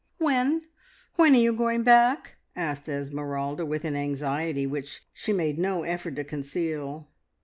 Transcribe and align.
"When 0.17 0.63
when 1.17 1.35
are 1.35 1.39
you 1.39 1.53
going 1.53 1.83
back?" 1.83 2.37
asked 2.55 2.89
Esmeralda, 2.89 3.67
with 3.67 3.85
an 3.85 3.95
anxiety 3.95 4.65
which 4.65 5.05
she 5.13 5.31
made 5.31 5.59
no 5.59 5.83
effort 5.83 6.15
to 6.15 6.23
conceal. 6.23 7.07